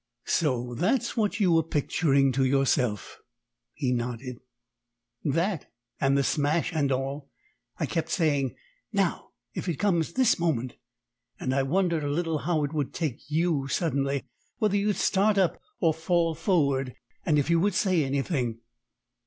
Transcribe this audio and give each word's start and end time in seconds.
"So 0.25 0.73
that's 0.73 1.15
what 1.15 1.39
you 1.39 1.51
were 1.51 1.61
picturing 1.61 2.31
to 2.31 2.43
yourself?" 2.43 3.19
He 3.75 3.91
nodded. 3.91 4.39
"That, 5.23 5.71
and 5.99 6.17
the 6.17 6.23
smash, 6.23 6.73
and 6.73 6.91
all. 6.91 7.29
I 7.77 7.85
kept 7.85 8.09
saying, 8.09 8.55
'Now 8.91 9.29
if 9.53 9.69
it 9.69 9.75
comes 9.75 10.13
this 10.13 10.39
moment?' 10.39 10.73
And 11.39 11.53
I 11.53 11.61
wondered 11.61 12.03
a 12.03 12.09
little 12.09 12.39
how 12.39 12.63
it 12.63 12.73
would 12.73 12.95
take 12.95 13.29
you 13.29 13.67
suddenly: 13.67 14.23
whether 14.57 14.75
you'd 14.75 14.95
start 14.95 15.37
up 15.37 15.61
or 15.79 15.93
fall 15.93 16.33
forward 16.33 16.95
and 17.23 17.37
if 17.37 17.51
you 17.51 17.59
would 17.59 17.75
say 17.75 18.03
anything." 18.03 18.57